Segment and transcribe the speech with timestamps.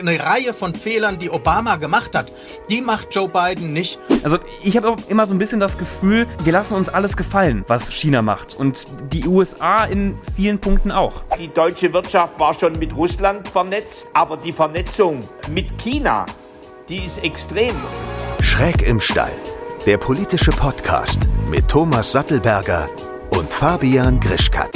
[0.00, 2.30] eine Reihe von Fehlern, die Obama gemacht hat,
[2.68, 3.98] die macht Joe Biden nicht.
[4.22, 7.92] Also ich habe immer so ein bisschen das Gefühl, wir lassen uns alles gefallen, was
[7.92, 8.56] China macht.
[8.56, 11.22] Und die USA in vielen Punkten auch.
[11.38, 15.20] Die deutsche Wirtschaft war schon mit Russland vernetzt, aber die Vernetzung
[15.50, 16.26] mit China,
[16.88, 17.74] die ist extrem.
[18.40, 19.32] Schräg im Stall.
[19.86, 22.88] Der politische Podcast mit Thomas Sattelberger
[23.30, 24.70] und Fabian Grischkat.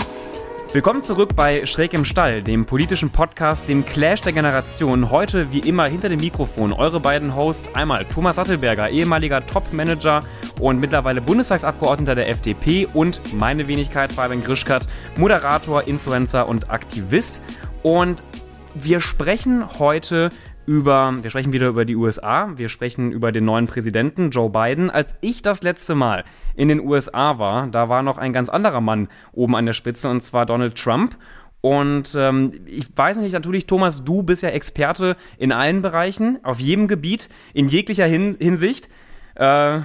[0.73, 5.11] Willkommen zurück bei Schräg im Stall, dem politischen Podcast, dem Clash der Generationen.
[5.11, 7.75] Heute wie immer hinter dem Mikrofon eure beiden Hosts.
[7.75, 10.23] Einmal Thomas Sattelberger, ehemaliger Top-Manager
[10.61, 17.43] und mittlerweile Bundestagsabgeordneter der FDP und meine Wenigkeit Fabian Grischkat, Moderator, Influencer und Aktivist.
[17.83, 18.23] Und
[18.75, 20.31] wir sprechen heute
[20.71, 24.89] über, wir sprechen wieder über die USA, wir sprechen über den neuen Präsidenten Joe Biden.
[24.89, 26.23] Als ich das letzte Mal
[26.55, 30.09] in den USA war, da war noch ein ganz anderer Mann oben an der Spitze
[30.09, 31.19] und zwar Donald Trump.
[31.61, 36.61] Und ähm, ich weiß nicht, natürlich, Thomas, du bist ja Experte in allen Bereichen, auf
[36.61, 38.89] jedem Gebiet, in jeglicher Hin Hinsicht.
[39.35, 39.79] Äh,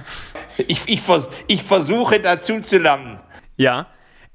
[0.56, 3.18] ich, ich, vers ich versuche dazu zu lernen.
[3.56, 3.88] Ja,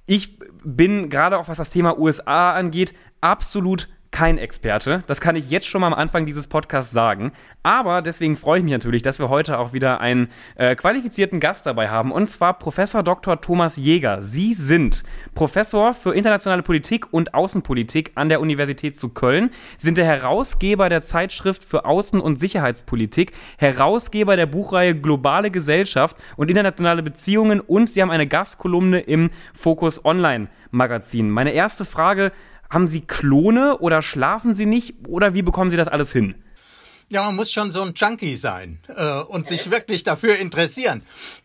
[0.06, 5.04] ich bin gerade auch was das Thema USA angeht, absolut kein Experte.
[5.08, 7.32] Das kann ich jetzt schon mal am Anfang dieses Podcasts sagen.
[7.64, 11.66] Aber deswegen freue ich mich natürlich, dass wir heute auch wieder einen äh, qualifizierten Gast
[11.66, 12.12] dabei haben.
[12.12, 13.40] Und zwar Professor Dr.
[13.40, 14.22] Thomas Jäger.
[14.22, 15.04] Sie sind
[15.34, 21.02] Professor für internationale Politik und Außenpolitik an der Universität zu Köln, sind der Herausgeber der
[21.02, 28.02] Zeitschrift für Außen- und Sicherheitspolitik, Herausgeber der Buchreihe Globale Gesellschaft und internationale Beziehungen und Sie
[28.02, 31.30] haben eine Gastkolumne im Focus Online Magazin.
[31.30, 32.32] Meine erste Frage
[32.72, 36.36] haben Sie Klone oder schlafen Sie nicht oder wie bekommen Sie das alles hin?
[37.10, 41.02] Ja, man muss schon so ein Junkie sein äh, und sich wirklich dafür interessieren.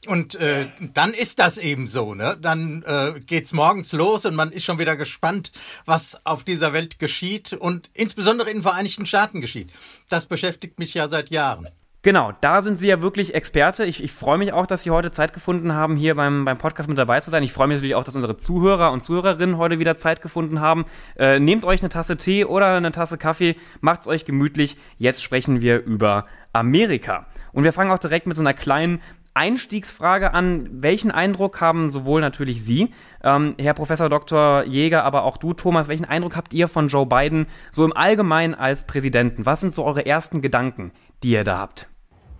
[0.07, 2.15] Und äh, dann ist das eben so.
[2.15, 2.39] Ne?
[2.41, 5.51] Dann äh, geht's morgens los und man ist schon wieder gespannt,
[5.85, 9.73] was auf dieser Welt geschieht und insbesondere in den Vereinigten Staaten geschieht.
[10.09, 11.69] Das beschäftigt mich ja seit Jahren.
[12.07, 13.85] Genau, da sind Sie ja wirklich Experte.
[13.85, 16.89] Ich, ich freue mich auch, dass Sie heute Zeit gefunden haben, hier beim, beim Podcast
[16.89, 17.43] mit dabei zu sein.
[17.43, 20.85] Ich freue mich natürlich auch, dass unsere Zuhörer und Zuhörerinnen heute wieder Zeit gefunden haben.
[21.17, 24.77] Äh, nehmt euch eine Tasse Tee oder eine Tasse Kaffee, macht's euch gemütlich.
[24.99, 27.27] Jetzt sprechen wir über Amerika.
[27.53, 29.03] Und wir fangen auch direkt mit so einer kleinen
[29.35, 30.69] Einstiegsfrage an.
[30.71, 32.93] Welchen Eindruck haben sowohl natürlich Sie,
[33.25, 34.63] ähm, Herr Professor Dr.
[34.63, 38.55] Jäger, aber auch du, Thomas, welchen Eindruck habt ihr von Joe Biden so im Allgemeinen
[38.55, 39.45] als Präsidenten?
[39.45, 40.93] Was sind so eure ersten Gedanken,
[41.25, 41.89] die ihr da habt?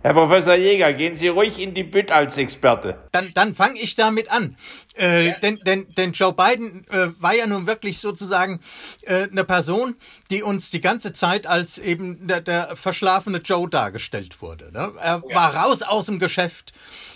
[0.07, 2.97] Herr Professor Jäger, gehen Sie ruhig in die Bütt als Experte.
[3.11, 4.55] Dann, dann fange ich damit an.
[4.97, 5.39] Äh, ja.
[5.39, 8.61] denn, denn, denn Joe Biden äh, war ja nun wirklich sozusagen
[9.01, 9.97] äh, eine Person,
[10.31, 14.71] die uns die ganze Zeit als eben der, der verschlafene Joe dargestellt wurde.
[14.71, 14.93] Ne?
[14.97, 15.35] Er ja.
[15.35, 16.71] war raus aus dem Geschäft,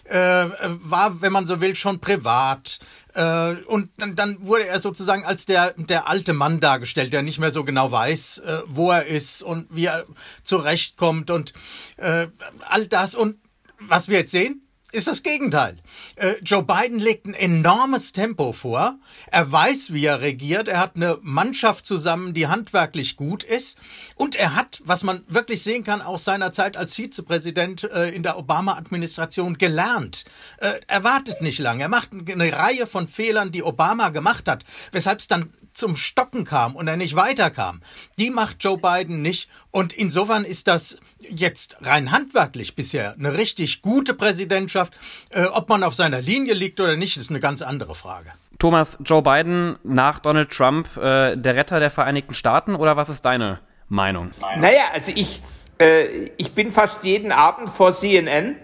[0.06, 0.48] äh,
[0.84, 2.80] war, wenn man so will, schon privat.
[3.14, 7.40] Äh, und dann, dann wurde er sozusagen als der, der alte Mann dargestellt, der nicht
[7.40, 10.06] mehr so genau weiß, äh, wo er ist und wie er
[10.44, 11.54] zurechtkommt und
[11.98, 12.28] äh,
[12.62, 13.16] all das.
[13.16, 13.38] Und
[13.80, 15.78] was wir jetzt sehen, ist das Gegenteil.
[16.16, 19.00] Äh, Joe Biden legt ein enormes Tempo vor.
[19.32, 20.68] Er weiß, wie er regiert.
[20.68, 23.78] Er hat eine Mannschaft zusammen, die handwerklich gut ist.
[24.16, 28.24] Und er hat, was man wirklich sehen kann, aus seiner Zeit als Vizepräsident äh, in
[28.24, 30.26] der Obama-Administration gelernt.
[30.58, 31.84] Äh, er wartet nicht lange.
[31.84, 36.46] Er macht eine Reihe von Fehlern, die Obama gemacht hat, weshalb es dann zum Stocken
[36.46, 37.82] kam und er nicht weiterkam.
[38.18, 39.50] Die macht Joe Biden nicht.
[39.72, 44.94] Und insofern ist das jetzt rein handwerklich bisher eine richtig gute Präsidentschaft.
[45.30, 48.32] Äh, ob man auf seiner Linie liegt oder nicht, ist eine ganz andere Frage.
[48.60, 53.26] Thomas, Joe Biden nach Donald Trump äh, der Retter der Vereinigten Staaten oder was ist
[53.26, 53.60] deine
[53.90, 54.32] Meinung?
[54.58, 55.42] Naja, also ich,
[55.80, 58.56] äh, ich bin fast jeden Abend vor CNN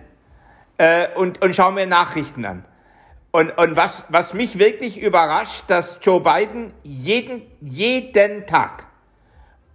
[0.78, 2.64] äh, und, und schaue mir Nachrichten an.
[3.38, 8.88] Und, und was, was mich wirklich überrascht, dass Joe Biden jeden, jeden Tag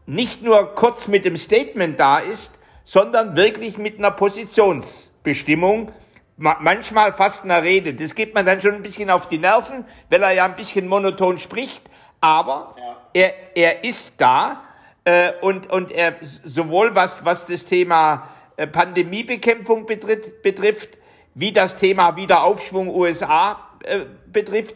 [0.04, 5.92] nicht nur kurz mit dem Statement da ist, sondern wirklich mit einer Positionsbestimmung,
[6.36, 7.94] manchmal fast einer Rede.
[7.94, 10.88] Das geht man dann schon ein bisschen auf die Nerven, weil er ja ein bisschen
[10.88, 11.88] monoton spricht,
[12.20, 12.96] aber ja.
[13.12, 14.64] er, er ist da
[15.04, 20.98] äh, und, und er sowohl was, was das Thema äh, Pandemiebekämpfung betritt, betrifft,
[21.34, 24.74] wie das Thema Wiederaufschwung USA äh, betrifft.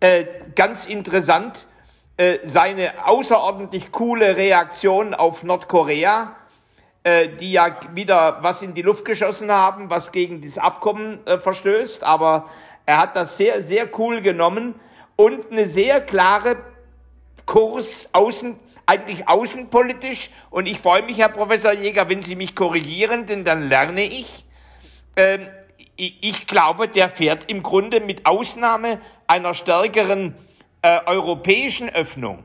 [0.00, 1.66] Äh, ganz interessant,
[2.16, 6.36] äh, seine außerordentlich coole Reaktion auf Nordkorea,
[7.02, 11.38] äh, die ja wieder was in die Luft geschossen haben, was gegen dieses Abkommen äh,
[11.38, 12.02] verstößt.
[12.02, 12.48] Aber
[12.84, 14.74] er hat das sehr, sehr cool genommen
[15.16, 16.56] und eine sehr klare
[17.46, 18.56] Kurs außen,
[18.86, 20.30] eigentlich außenpolitisch.
[20.50, 24.44] Und ich freue mich, Herr Professor Jäger, wenn Sie mich korrigieren, denn dann lerne ich.
[25.16, 25.48] Ähm,
[25.96, 30.34] ich glaube, der fährt im Grunde mit Ausnahme einer stärkeren
[30.82, 32.44] äh, europäischen Öffnung,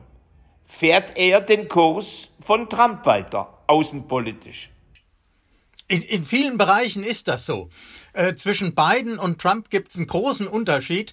[0.66, 4.70] fährt er den Kurs von Trump weiter, außenpolitisch.
[5.88, 7.68] In, in vielen Bereichen ist das so.
[8.14, 11.12] Äh, zwischen Biden und Trump gibt es einen großen Unterschied,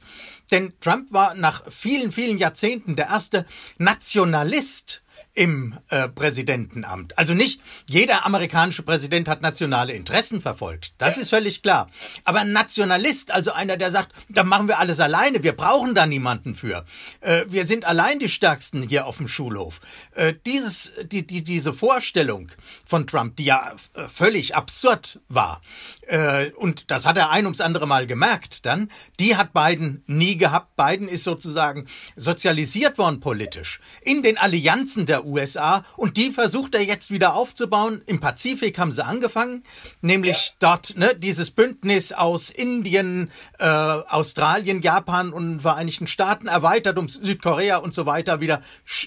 [0.51, 3.45] denn Trump war nach vielen, vielen Jahrzehnten der erste
[3.77, 5.03] Nationalist
[5.34, 7.18] im äh, Präsidentenamt.
[7.18, 10.94] Also nicht jeder amerikanische Präsident hat nationale Interessen verfolgt.
[10.98, 11.90] Das ist völlig klar.
[12.26, 16.06] Aber ein Nationalist, also einer, der sagt, da machen wir alles alleine, wir brauchen da
[16.06, 16.86] niemanden für.
[17.22, 19.80] Äh, wir sind allein die Stärksten hier auf dem Schulhof.
[20.16, 22.52] Äh, dieses, die, die, diese Vorstellung
[22.86, 25.62] von Trump, die ja äh, völlig absurd war,
[26.08, 28.90] äh, und das hat er ein ums andere Mal gemerkt dann,
[29.20, 30.76] die hat Biden nie gehabt.
[30.76, 36.83] Biden ist sozusagen sozialisiert worden politisch in den Allianzen der USA und die versucht er
[36.83, 38.01] jetzt wieder aufzubauen.
[38.06, 39.63] Im Pazifik haben sie angefangen,
[40.01, 40.54] nämlich ja.
[40.60, 47.77] dort ne, dieses Bündnis aus Indien, äh, Australien, Japan und Vereinigten Staaten erweitert um Südkorea
[47.77, 48.62] und so weiter wieder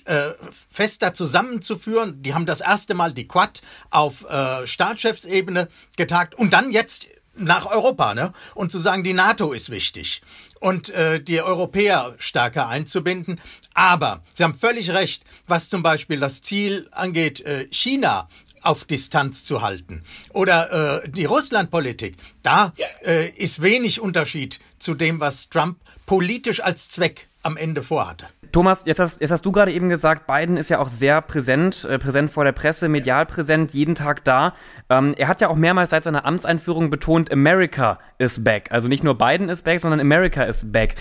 [0.05, 0.31] äh,
[0.71, 2.23] fester zusammenzuführen.
[2.23, 7.67] Die haben das erste Mal die Quad auf äh, Staatschefsebene getagt und dann jetzt nach
[7.67, 8.33] Europa, ne?
[8.55, 10.23] Und zu sagen, die NATO ist wichtig
[10.61, 13.41] und äh, die Europäer stärker einzubinden.
[13.75, 18.29] Aber Sie haben völlig recht, was zum Beispiel das Ziel angeht, äh, China
[18.63, 20.03] auf Distanz zu halten.
[20.33, 22.17] Oder äh, die Russlandpolitik.
[22.43, 22.73] Da
[23.05, 28.27] äh, ist wenig Unterschied zu dem, was Trump politisch als Zweck am Ende vorhatte.
[28.53, 31.85] Thomas, jetzt hast, jetzt hast du gerade eben gesagt, Biden ist ja auch sehr präsent,
[31.85, 34.55] äh, präsent vor der Presse, medial präsent, jeden Tag da.
[34.91, 38.71] Ähm, er hat ja auch mehrmals seit seiner Amtseinführung betont, America is back.
[38.71, 40.97] Also nicht nur Biden is back, sondern America is back.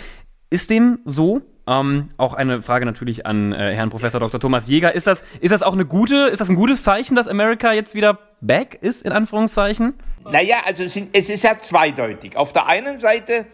[0.50, 1.42] Ist dem so?
[1.68, 4.40] Ähm, auch eine Frage natürlich an äh, Herrn Professor Dr.
[4.40, 4.94] Thomas Jäger.
[4.94, 7.94] Ist das, ist das auch eine gute, ist das ein gutes Zeichen, dass America jetzt
[7.94, 9.94] wieder back ist, in Anführungszeichen?
[10.30, 12.36] Naja, also es ist ja zweideutig.
[12.36, 13.46] Auf der einen Seite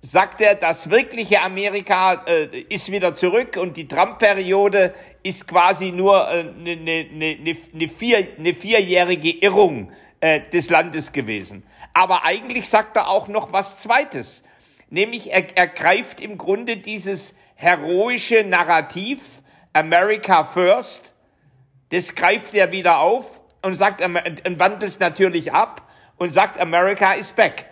[0.00, 6.28] sagt er, das wirkliche Amerika äh, ist wieder zurück und die Trump-Periode ist quasi nur
[6.28, 11.64] eine äh, ne, ne, ne, ne, vier, ne vierjährige Irrung äh, des Landes gewesen.
[11.94, 14.44] Aber eigentlich sagt er auch noch was Zweites,
[14.90, 19.18] nämlich er, er greift im Grunde dieses heroische Narrativ
[19.72, 21.12] America First,
[21.90, 23.26] das greift er wieder auf
[23.62, 25.82] und sagt und wandelt es natürlich ab
[26.16, 27.66] und sagt America is back.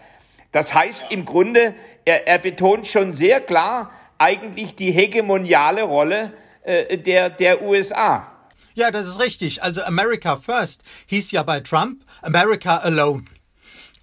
[0.52, 6.32] Das heißt im Grunde, er, er betont schon sehr klar eigentlich die hegemoniale Rolle
[6.62, 8.30] äh, der, der USA.
[8.74, 9.62] Ja, das ist richtig.
[9.62, 13.24] Also America First hieß ja bei Trump America Alone.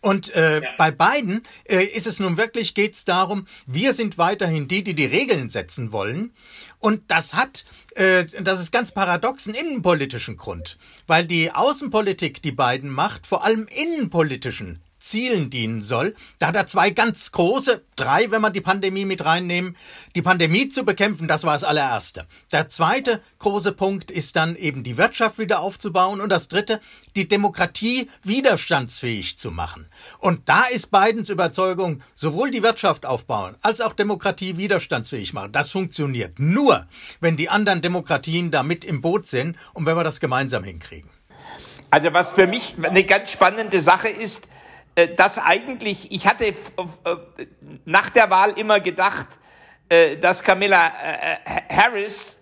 [0.01, 0.69] Und äh, ja.
[0.77, 4.95] bei beiden äh, ist es nun wirklich, geht es darum, wir sind weiterhin die, die
[4.95, 6.33] die Regeln setzen wollen.
[6.79, 7.65] Und das hat,
[7.95, 10.77] äh, das ist ganz paradox, einen innenpolitischen Grund.
[11.05, 16.15] Weil die Außenpolitik, die Biden macht, vor allem innenpolitischen Zielen dienen soll.
[16.39, 19.75] Da hat er zwei ganz große, drei, wenn man die Pandemie mit reinnehmen.
[20.15, 22.27] Die Pandemie zu bekämpfen, das war das allererste.
[22.51, 26.79] Der zweite große Punkt ist dann eben die Wirtschaft wieder aufzubauen und das dritte,
[27.15, 29.87] die Demokratie widerstandsfähig zu machen.
[30.19, 35.51] Und da ist Bidens Überzeugung, sowohl die Wirtschaft aufbauen als auch Demokratie widerstandsfähig machen.
[35.51, 36.87] Das funktioniert nur,
[37.19, 41.09] wenn die anderen Demokratien da mit im Boot sind und wenn wir das gemeinsam hinkriegen.
[41.89, 44.47] Also was für mich eine ganz spannende Sache ist,
[44.95, 46.53] dass eigentlich, ich hatte äh,
[47.85, 49.27] nach der Wahl immer gedacht,
[49.89, 50.91] äh, dass Camilla
[51.69, 52.37] Harris,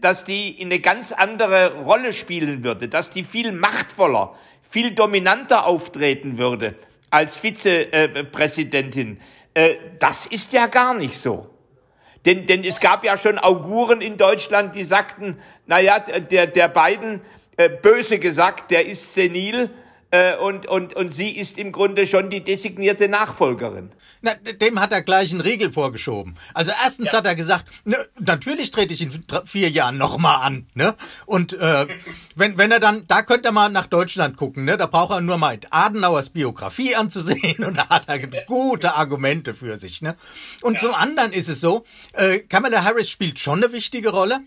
[0.00, 4.34] dass die in eine ganz andere Rolle spielen würde, dass die viel machtvoller,
[4.70, 6.76] viel dominanter auftreten würde
[7.10, 9.20] als Vizepräsidentin.
[9.98, 11.50] Das ist ja gar nicht so.
[12.24, 17.20] Denn, denn es gab ja schon Auguren in Deutschland, die sagten, naja, der, der Biden,
[17.82, 19.83] böse gesagt, der ist senil, äh,
[20.40, 23.90] und, und, und sie ist im Grunde schon die designierte Nachfolgerin.
[24.22, 26.36] Na, dem hat er gleich einen Riegel vorgeschoben.
[26.54, 27.18] Also erstens ja.
[27.18, 29.10] hat er gesagt, ne, natürlich trete ich in
[29.44, 30.66] vier Jahren nochmal an.
[30.72, 30.94] Ne?
[31.26, 31.86] Und äh,
[32.34, 34.78] wenn, wenn er dann, da könnte er mal nach Deutschland gucken, ne?
[34.78, 39.76] da braucht er nur mal Adenauers Biografie anzusehen und da hat er gute Argumente für
[39.76, 40.00] sich.
[40.00, 40.16] Ne?
[40.62, 40.80] Und ja.
[40.80, 44.40] zum anderen ist es so, äh, Kamala Harris spielt schon eine wichtige Rolle.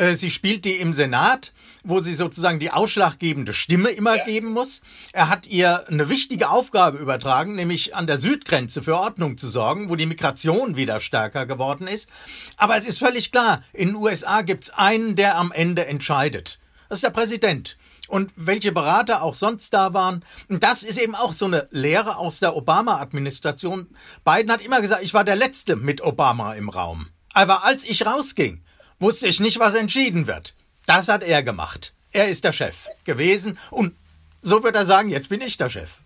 [0.00, 1.52] Äh, sie spielt die im Senat
[1.84, 4.24] wo sie sozusagen die ausschlaggebende Stimme immer ja.
[4.24, 4.82] geben muss.
[5.12, 9.88] Er hat ihr eine wichtige Aufgabe übertragen, nämlich an der Südgrenze für Ordnung zu sorgen,
[9.88, 12.10] wo die Migration wieder stärker geworden ist.
[12.56, 16.58] Aber es ist völlig klar, in den USA gibt es einen, der am Ende entscheidet.
[16.88, 17.76] Das ist der Präsident
[18.08, 20.24] und welche Berater auch sonst da waren.
[20.48, 23.86] Und das ist eben auch so eine Lehre aus der Obama-Administration.
[24.24, 27.08] Biden hat immer gesagt, ich war der Letzte mit Obama im Raum.
[27.32, 28.64] Aber als ich rausging,
[29.00, 30.54] wusste ich nicht, was entschieden wird.
[30.86, 31.92] Das hat er gemacht.
[32.12, 33.94] Er ist der Chef gewesen und
[34.42, 35.98] so wird er sagen, jetzt bin ich der Chef.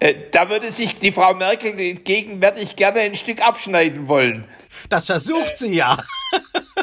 [0.00, 4.44] Äh, da würde sich die Frau Merkel gegenwärtig gerne ein Stück abschneiden wollen.
[4.88, 5.98] Das versucht sie ja.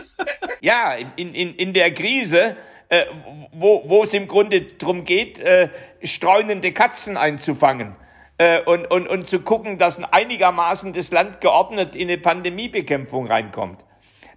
[0.62, 2.56] Ja, in, in, in der Krise,
[2.90, 3.06] äh,
[3.52, 5.70] wo, wo es im Grunde darum geht, äh,
[6.02, 7.96] streunende Katzen einzufangen
[8.40, 13.80] äh, und, und, und zu gucken, dass einigermaßen das Land geordnet in eine Pandemiebekämpfung reinkommt.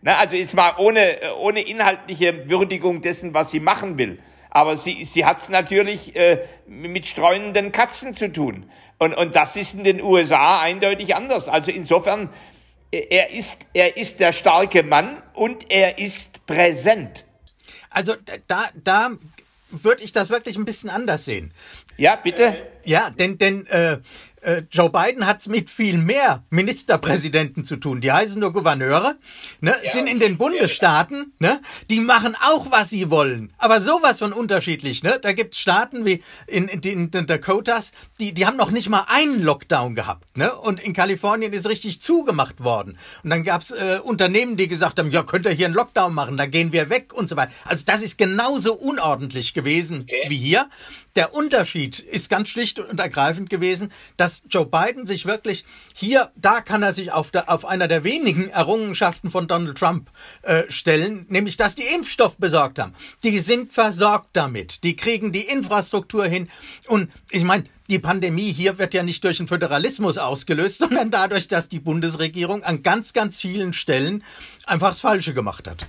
[0.03, 4.19] Na, also jetzt mal ohne, ohne inhaltliche Würdigung dessen, was sie machen will.
[4.51, 8.71] Aber sie, sie hat es natürlich äh, mit streunenden Katzen zu tun.
[8.99, 11.49] Und, und das ist in den USA eindeutig anders.
[11.49, 12.31] Also insofern,
[12.91, 17.25] er ist, er ist der starke Mann und er ist präsent.
[17.91, 18.15] Also
[18.47, 19.11] da, da
[19.71, 21.53] würde ich das wirklich ein bisschen anders sehen.
[21.99, 22.57] Ja, bitte.
[22.85, 23.99] Ja, denn, denn äh,
[24.41, 28.01] äh, Joe Biden hat es mit viel mehr Ministerpräsidenten zu tun.
[28.01, 29.17] Die heißen nur Gouverneure,
[29.61, 33.53] ne, ja, sind in den Bundesstaaten, ne, die machen auch, was sie wollen.
[33.59, 35.03] Aber sowas von unterschiedlich.
[35.03, 35.19] Ne?
[35.21, 39.07] Da gibt's Staaten wie in, in, in den Dakotas, die, die haben noch nicht mal
[39.09, 40.37] einen Lockdown gehabt.
[40.37, 40.55] Ne?
[40.55, 42.97] Und in Kalifornien ist richtig zugemacht worden.
[43.25, 46.37] Und dann gab's äh, Unternehmen, die gesagt haben, ja, könnt ihr hier einen Lockdown machen,
[46.37, 47.53] da gehen wir weg und so weiter.
[47.65, 50.27] Also das ist genauso unordentlich gewesen okay.
[50.29, 50.69] wie hier.
[51.17, 55.65] Der Unterschied ist ganz schlicht und ergreifend gewesen, dass Joe Biden sich wirklich
[55.95, 60.11] hier, da kann er sich auf, der, auf einer der wenigen Errungenschaften von Donald Trump
[60.43, 62.95] äh, stellen, nämlich dass die Impfstoff besorgt haben.
[63.23, 66.49] Die sind versorgt damit, die kriegen die Infrastruktur hin
[66.87, 71.49] und ich meine, die Pandemie hier wird ja nicht durch den Föderalismus ausgelöst, sondern dadurch,
[71.49, 74.23] dass die Bundesregierung an ganz, ganz vielen Stellen
[74.67, 75.87] einfach das Falsche gemacht hat.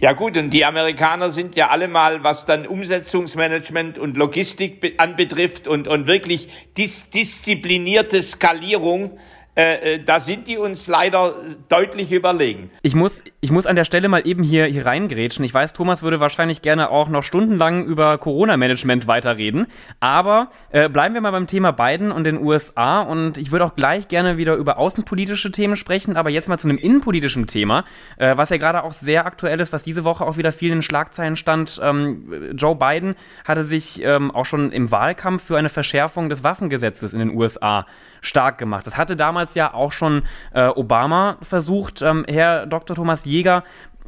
[0.00, 5.68] Ja gut, und die Amerikaner sind ja alle mal, was dann Umsetzungsmanagement und Logistik anbetrifft
[5.68, 9.18] und, und wirklich dis disziplinierte Skalierung
[9.56, 11.34] äh, äh, da sind die uns leider
[11.68, 12.70] deutlich überlegen.
[12.82, 15.44] Ich muss, ich muss an der Stelle mal eben hier, hier reingrätschen.
[15.44, 19.68] Ich weiß, Thomas würde wahrscheinlich gerne auch noch stundenlang über Corona-Management weiterreden.
[20.00, 23.02] Aber äh, bleiben wir mal beim Thema Biden und den USA.
[23.02, 26.16] Und ich würde auch gleich gerne wieder über außenpolitische Themen sprechen.
[26.16, 27.84] Aber jetzt mal zu einem innenpolitischen Thema,
[28.16, 30.78] äh, was ja gerade auch sehr aktuell ist, was diese Woche auch wieder viel in
[30.78, 31.80] den Schlagzeilen stand.
[31.80, 37.12] Ähm, Joe Biden hatte sich ähm, auch schon im Wahlkampf für eine Verschärfung des Waffengesetzes
[37.12, 37.86] in den USA
[38.24, 38.86] stark gemacht.
[38.86, 42.96] Das hatte damals ja auch schon äh, Obama versucht, ähm, Herr Dr.
[42.96, 43.64] Thomas Jäger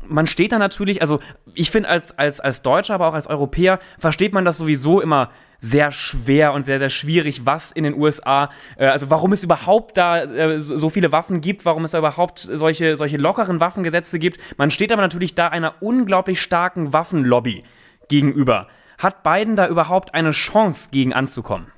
[0.08, 1.20] man steht da natürlich, also
[1.54, 5.30] ich finde als, als, als Deutscher, aber auch als Europäer, versteht man das sowieso immer
[5.58, 9.96] sehr schwer und sehr, sehr schwierig, was in den USA, äh, also warum es überhaupt
[9.96, 14.38] da äh, so viele Waffen gibt, warum es da überhaupt solche, solche lockeren Waffengesetze gibt.
[14.58, 17.64] Man steht aber natürlich da einer unglaublich starken Waffenlobby
[18.08, 18.68] gegenüber.
[18.98, 21.68] Hat Biden da überhaupt eine Chance, gegen anzukommen?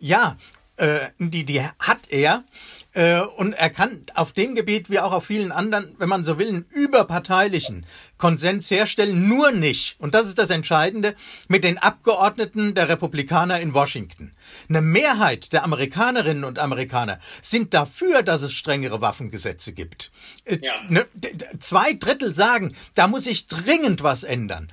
[0.00, 0.36] Ja,
[0.78, 2.44] äh, die, die hat er.
[2.94, 6.38] Äh, und er kann auf dem Gebiet wie auch auf vielen anderen, wenn man so
[6.38, 7.84] will, einen überparteilichen
[8.18, 11.14] Konsens herstellen, nur nicht, und das ist das Entscheidende,
[11.46, 14.32] mit den Abgeordneten der Republikaner in Washington.
[14.68, 20.10] Eine Mehrheit der Amerikanerinnen und Amerikaner sind dafür, dass es strengere Waffengesetze gibt.
[20.44, 20.72] Äh, ja.
[20.88, 21.06] Ne,
[21.60, 24.72] zwei Drittel sagen, da muss sich dringend was ändern.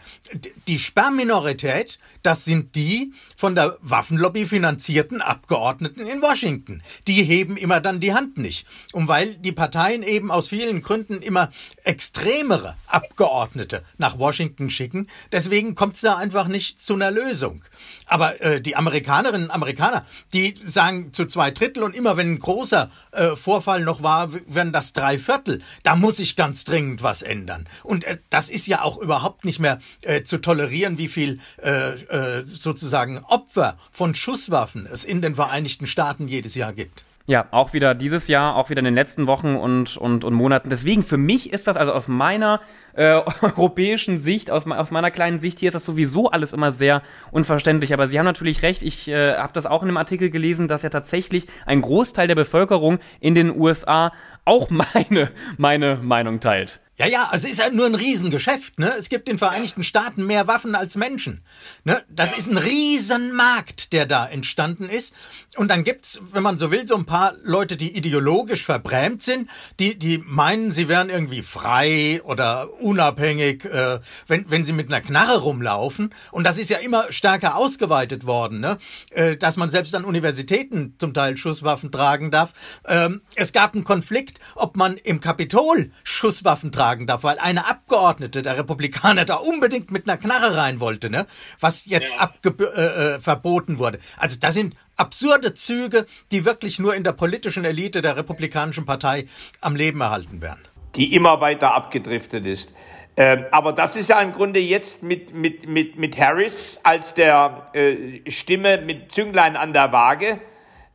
[0.67, 6.81] Die Sperrminorität, das sind die von der Waffenlobby finanzierten Abgeordneten in Washington.
[7.07, 8.65] Die heben immer dann die Hand nicht.
[8.91, 11.51] Und weil die Parteien eben aus vielen Gründen immer
[11.83, 15.07] extremere Abgeordnete Abgeordnete nach Washington schicken.
[15.31, 17.63] Deswegen kommt es da einfach nicht zu einer Lösung.
[18.05, 22.39] Aber äh, die Amerikanerinnen und Amerikaner, die sagen zu zwei Drittel und immer wenn ein
[22.39, 25.61] großer äh, Vorfall noch war, werden das drei Viertel.
[25.83, 27.67] Da muss sich ganz dringend was ändern.
[27.83, 32.39] Und äh, das ist ja auch überhaupt nicht mehr äh, zu tolerieren, wie viel äh,
[32.39, 37.03] äh, sozusagen Opfer von Schusswaffen es in den Vereinigten Staaten jedes Jahr gibt.
[37.27, 40.69] Ja, auch wieder dieses Jahr, auch wieder in den letzten Wochen und, und, und Monaten.
[40.69, 42.61] Deswegen, für mich ist das also aus meiner
[42.93, 47.01] äh, europäischen Sicht, aus, aus meiner kleinen Sicht hier, ist das sowieso alles immer sehr
[47.31, 47.93] unverständlich.
[47.93, 50.83] Aber Sie haben natürlich recht, ich äh, habe das auch in einem Artikel gelesen, dass
[50.83, 54.11] ja tatsächlich ein Großteil der Bevölkerung in den USA
[54.45, 56.79] auch meine, meine Meinung teilt.
[56.97, 58.93] Ja, ja, es ist ja nur ein Riesengeschäft, ne?
[58.97, 61.43] Es gibt in den Vereinigten Staaten mehr Waffen als Menschen.
[61.83, 62.01] Ne?
[62.07, 62.37] Das ja.
[62.37, 65.13] ist ein Riesenmarkt, der da entstanden ist.
[65.57, 69.49] Und dann gibt's, wenn man so will, so ein paar Leute, die ideologisch verbrämt sind,
[69.77, 75.01] die, die meinen, sie wären irgendwie frei oder unabhängig, äh, wenn, wenn sie mit einer
[75.01, 76.13] Knarre rumlaufen.
[76.31, 78.77] Und das ist ja immer stärker ausgeweitet worden, ne?
[79.09, 82.53] Äh, dass man selbst an Universitäten zum Teil Schusswaffen tragen darf.
[82.87, 87.67] Ähm, es gab einen Konflikt, ob man im Kapitol Schusswaffen tragen tragen darf, weil eine
[87.67, 91.25] Abgeordnete der Republikaner da unbedingt mit einer Knarre rein wollte, ne?
[91.59, 92.31] Was jetzt ja.
[92.43, 93.99] äh, äh, verboten wurde.
[94.17, 99.25] Also das sind absurde Züge, die wirklich nur in der politischen Elite der Republikanischen Partei
[99.61, 100.61] am Leben erhalten werden.
[100.95, 102.71] Die immer weiter abgedriftet ist.
[103.17, 107.65] Ähm, aber das ist ja im Grunde jetzt mit, mit, mit, mit Harris als der
[107.73, 110.39] äh, Stimme mit Zünglein an der Waage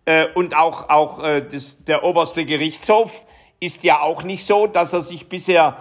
[0.04, 3.24] äh, und auch, auch äh, das, der oberste Gerichtshof
[3.60, 5.76] ist ja auch nicht so, dass er sich bisher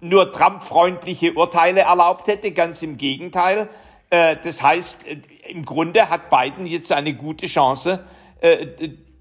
[0.00, 3.68] nur Trump-freundliche Urteile erlaubt hätte, ganz im Gegenteil.
[4.10, 8.04] Äh, das heißt, äh, im Grunde hat Biden jetzt eine gute Chance,
[8.40, 8.66] äh,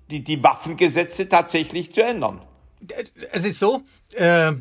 [0.09, 2.41] die, die Waffengesetze tatsächlich zu ändern
[3.31, 3.83] es ist so,
[4.15, 4.51] äh,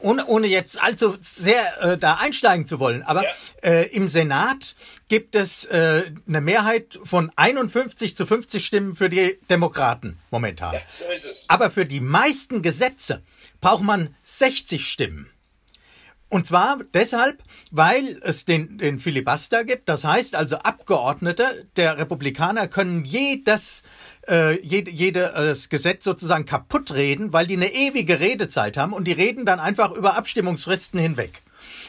[0.00, 3.30] ohne, ohne jetzt allzu sehr äh, da einsteigen zu wollen, aber ja.
[3.62, 4.74] äh, im Senat
[5.14, 10.74] gibt es äh, eine Mehrheit von 51 zu 50 Stimmen für die Demokraten momentan.
[10.74, 11.44] Ja, so ist es.
[11.46, 13.22] Aber für die meisten Gesetze
[13.60, 15.30] braucht man 60 Stimmen.
[16.30, 19.88] Und zwar deshalb, weil es den, den Filibuster gibt.
[19.88, 23.84] Das heißt also, Abgeordnete der Republikaner können jedes,
[24.26, 29.12] äh, jede, jedes Gesetz sozusagen kaputt reden, weil die eine ewige Redezeit haben und die
[29.12, 31.43] reden dann einfach über Abstimmungsfristen hinweg.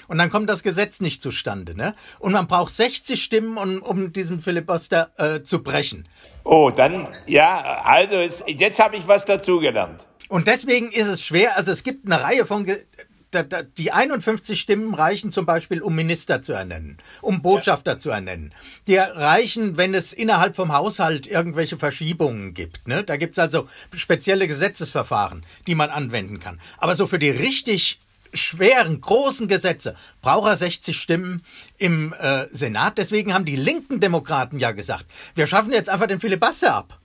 [0.08, 1.75] Und dann kommt das Gesetz nicht zustande.
[1.75, 1.96] Ne?
[2.20, 6.08] Und man braucht 60 Stimmen, um, um diesen Filibuster äh, zu brechen.
[6.44, 10.02] Oh, dann, ja, also jetzt, jetzt habe ich was dazugelernt.
[10.30, 11.58] Und deswegen ist es schwer.
[11.58, 12.66] Also es gibt eine Reihe von
[13.78, 17.98] die 51 Stimmen reichen zum Beispiel, um Minister zu ernennen, um Botschafter ja.
[17.98, 18.54] zu ernennen.
[18.88, 22.88] Die reichen, wenn es innerhalb vom Haushalt irgendwelche Verschiebungen gibt.
[22.88, 23.04] Ne?
[23.04, 26.60] Da gibt es also spezielle Gesetzesverfahren, die man anwenden kann.
[26.78, 28.00] Aber so für die richtig
[28.36, 31.44] schweren, großen Gesetze braucht er 60 Stimmen
[31.77, 32.98] im äh, Senat.
[32.98, 37.00] Deswegen haben die linken Demokraten ja gesagt, wir schaffen jetzt einfach den Filibuster ab.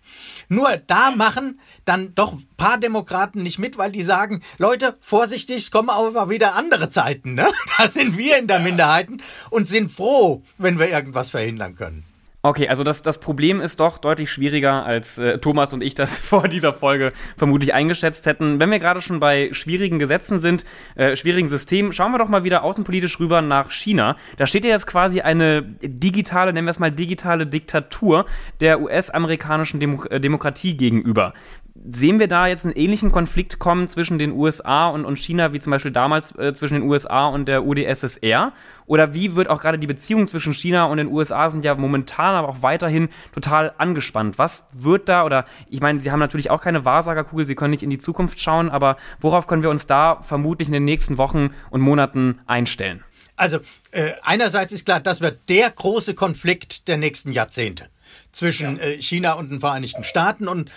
[0.49, 5.59] Nur da machen dann doch ein paar Demokraten nicht mit, weil die sagen, Leute, vorsichtig,
[5.59, 7.35] es kommen aber wieder andere Zeiten.
[7.35, 7.49] Ne?
[7.79, 12.10] Da sind wir in der Minderheiten und sind froh, wenn wir irgendwas verhindern können.
[12.43, 16.19] Okay, also das, das Problem ist doch deutlich schwieriger, als äh, Thomas und ich das
[16.19, 18.59] vor dieser Folge vermutlich eingeschätzt hätten.
[18.59, 22.43] Wenn wir gerade schon bei schwierigen Gesetzen sind, äh, schwierigen Systemen, schauen wir doch mal
[22.43, 24.17] wieder außenpolitisch rüber nach China.
[24.39, 28.25] Da steht ja jetzt quasi eine digitale, nennen wir es mal digitale Diktatur
[28.61, 31.35] der US-amerikanischen Demo äh, Demokratie gegenüber
[31.75, 35.61] sehen wir da jetzt einen ähnlichen Konflikt kommen zwischen den USA und, und China, wie
[35.61, 38.53] zum Beispiel damals äh, zwischen den USA und der UdSSR?
[38.87, 42.35] Oder wie wird auch gerade die Beziehung zwischen China und den USA sind ja momentan,
[42.35, 44.39] aber auch weiterhin total angespannt?
[44.39, 47.83] Was wird da, oder ich meine, Sie haben natürlich auch keine Wahrsagerkugel, Sie können nicht
[47.83, 51.51] in die Zukunft schauen, aber worauf können wir uns da vermutlich in den nächsten Wochen
[51.71, 53.05] und Monaten einstellen?
[53.37, 53.61] Also
[53.93, 57.89] äh, einerseits ist klar, das wird der große Konflikt der nächsten Jahrzehnte
[58.33, 58.83] zwischen ja.
[58.83, 60.71] äh, China und den Vereinigten Staaten und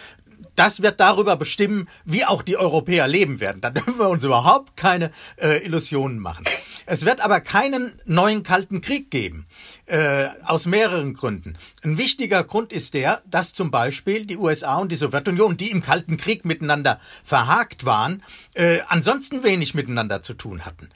[0.55, 3.61] das wird darüber bestimmen, wie auch die Europäer leben werden.
[3.61, 5.11] Da dürfen wir uns überhaupt keine
[5.41, 6.45] äh, Illusionen machen.
[6.85, 9.47] Es wird aber keinen neuen Kalten Krieg geben,
[9.85, 11.57] äh, aus mehreren Gründen.
[11.83, 15.81] Ein wichtiger Grund ist der, dass zum Beispiel die USA und die Sowjetunion, die im
[15.81, 20.89] Kalten Krieg miteinander verhakt waren, äh, ansonsten wenig miteinander zu tun hatten.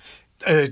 [0.44, 0.72] Äh,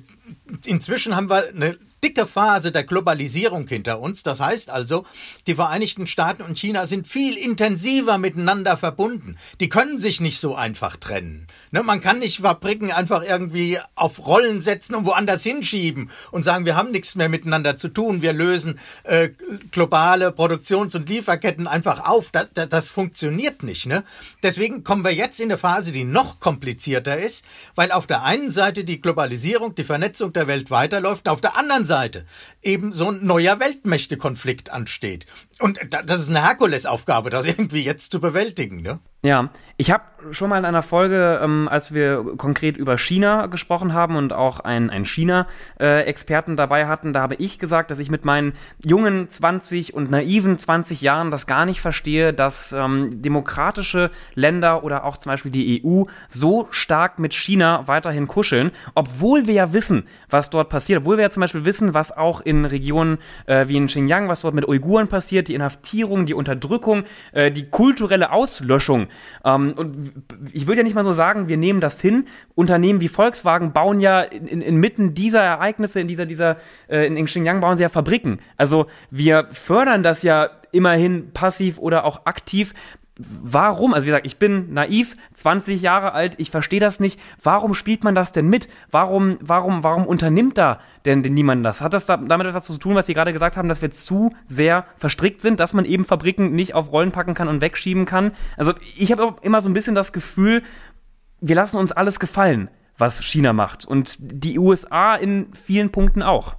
[0.66, 4.22] inzwischen haben wir eine dicke Phase der Globalisierung hinter uns.
[4.22, 5.06] Das heißt also,
[5.48, 9.38] die Vereinigten Staaten und China sind viel intensiver miteinander verbunden.
[9.60, 11.48] Die können sich nicht so einfach trennen.
[11.72, 16.66] Ne, man kann nicht Fabriken einfach irgendwie auf Rollen setzen und woanders hinschieben und sagen,
[16.66, 18.22] wir haben nichts mehr miteinander zu tun.
[18.22, 19.30] Wir lösen äh,
[19.72, 22.30] globale Produktions- und Lieferketten einfach auf.
[22.30, 23.88] Das, das, das funktioniert nicht.
[23.88, 24.04] Ne?
[24.44, 28.52] Deswegen kommen wir jetzt in eine Phase, die noch komplizierter ist, weil auf der einen
[28.52, 32.26] Seite die Globalisierung, die Vernetzung der Welt weiterläuft, auf der anderen Seite Seite
[32.62, 35.28] eben so ein neuer Weltmächtekonflikt ansteht.
[35.60, 38.82] Und das ist eine Herkulesaufgabe, das irgendwie jetzt zu bewältigen.
[38.82, 39.00] Ne?
[39.26, 43.94] Ja, ich habe schon mal in einer Folge, ähm, als wir konkret über China gesprochen
[43.94, 48.24] haben und auch einen, China-Experten äh, dabei hatten, da habe ich gesagt, dass ich mit
[48.24, 54.84] meinen jungen 20 und naiven 20 Jahren das gar nicht verstehe, dass ähm, demokratische Länder
[54.84, 59.74] oder auch zum Beispiel die EU so stark mit China weiterhin kuscheln, obwohl wir ja
[59.74, 63.68] wissen, was dort passiert, obwohl wir ja zum Beispiel wissen, was auch in Regionen äh,
[63.68, 68.32] wie in Xinjiang, was dort mit Uiguren passiert, die Inhaftierung, die Unterdrückung, äh, die kulturelle
[68.32, 69.08] Auslöschung.
[69.44, 69.98] Ähm, und
[70.52, 72.26] ich würde ja nicht mal so sagen, wir nehmen das hin.
[72.56, 77.62] Unternehmen wie Volkswagen bauen ja in, inmitten dieser Ereignisse, in dieser, dieser, äh, in Xinjiang
[77.62, 78.40] bauen sie ja Fabriken.
[78.58, 82.74] Also wir fördern das ja immerhin passiv oder auch aktiv.
[83.18, 83.94] Warum?
[83.94, 87.18] Also wie gesagt, ich bin naiv, 20 Jahre alt, ich verstehe das nicht.
[87.42, 88.68] Warum spielt man das denn mit?
[88.92, 91.80] Warum, warum, warum unternimmt da denn, denn niemand das?
[91.80, 94.34] Hat das da, damit etwas zu tun, was Sie gerade gesagt haben, dass wir zu
[94.48, 98.34] sehr verstrickt sind, dass man eben Fabriken nicht auf Rollen packen kann und wegschieben kann?
[98.58, 100.62] Also ich habe immer so ein bisschen das Gefühl,
[101.40, 103.86] wir lassen uns alles gefallen, was China macht.
[103.86, 106.56] Und die USA in vielen Punkten auch.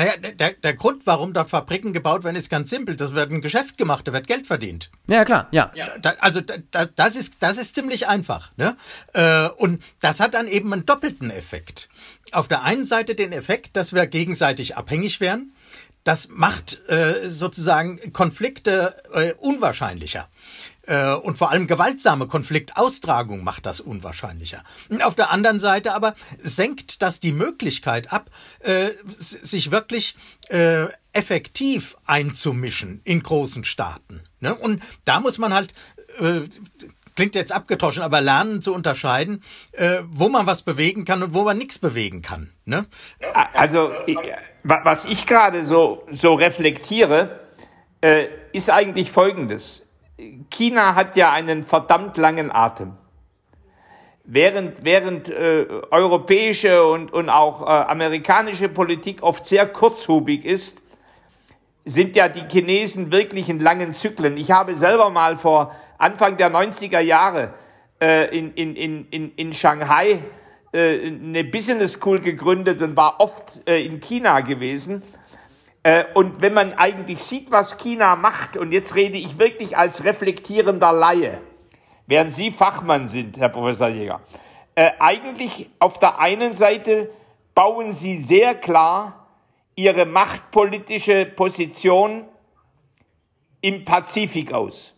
[0.00, 2.96] Naja, der, der Grund, warum dort Fabriken gebaut werden, ist ganz simpel.
[2.96, 4.90] Das wird ein Geschäft gemacht, da wird Geld verdient.
[5.08, 5.72] Ja, klar, ja.
[6.00, 8.50] Da, also da, das, ist, das ist ziemlich einfach.
[8.56, 8.78] Ne?
[9.12, 11.90] Äh, und das hat dann eben einen doppelten Effekt.
[12.32, 15.52] Auf der einen Seite den Effekt, dass wir gegenseitig abhängig werden.
[16.02, 20.30] Das macht äh, sozusagen Konflikte äh, unwahrscheinlicher.
[20.86, 24.62] Äh, und vor allem gewaltsame Konfliktaustragung macht das unwahrscheinlicher.
[25.02, 30.16] Auf der anderen Seite aber senkt das die Möglichkeit ab, äh, sich wirklich
[30.48, 34.22] äh, effektiv einzumischen in großen Staaten.
[34.40, 34.54] Ne?
[34.54, 35.74] Und da muss man halt
[37.16, 39.42] klingt jetzt abgetauscht, aber lernen zu unterscheiden,
[40.02, 42.50] wo man was bewegen kann und wo man nichts bewegen kann.
[42.66, 42.84] Ne?
[43.54, 43.90] Also,
[44.64, 47.40] was ich gerade so, so reflektiere,
[48.52, 49.82] ist eigentlich Folgendes.
[50.50, 52.92] China hat ja einen verdammt langen Atem.
[54.24, 60.76] Während, während äh, europäische und, und auch äh, amerikanische Politik oft sehr kurzhubig ist,
[61.84, 64.36] sind ja die Chinesen wirklich in langen Zyklen.
[64.36, 67.54] Ich habe selber mal vor Anfang der 90er Jahre
[68.00, 70.22] äh, in, in, in, in Shanghai
[70.72, 75.02] äh, eine Business School gegründet und war oft äh, in China gewesen.
[75.82, 80.04] Äh, und wenn man eigentlich sieht, was China macht, und jetzt rede ich wirklich als
[80.04, 81.40] reflektierender Laie,
[82.06, 84.20] während Sie Fachmann sind, Herr Professor Jäger,
[84.74, 87.10] äh, eigentlich auf der einen Seite
[87.54, 89.26] bauen Sie sehr klar
[89.76, 92.26] Ihre machtpolitische Position
[93.62, 94.94] im Pazifik aus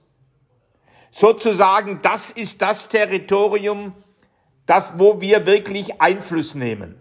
[1.12, 3.94] sozusagen, das ist das Territorium,
[4.66, 6.98] das, wo wir wirklich Einfluss nehmen.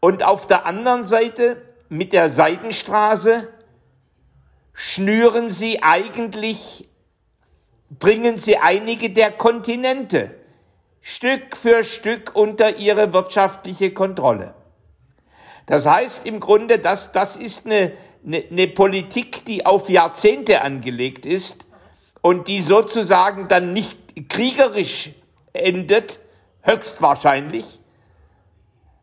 [0.00, 3.48] Und auf der anderen Seite mit der Seidenstraße
[4.72, 6.88] schnüren sie eigentlich,
[7.90, 10.34] bringen sie einige der Kontinente
[11.00, 14.54] Stück für Stück unter ihre wirtschaftliche Kontrolle.
[15.66, 17.92] Das heißt im Grunde, dass das ist eine,
[18.24, 21.64] eine, eine Politik, die auf Jahrzehnte angelegt ist
[22.22, 23.96] und die sozusagen dann nicht
[24.28, 25.10] kriegerisch
[25.52, 26.18] endet,
[26.62, 27.80] höchstwahrscheinlich,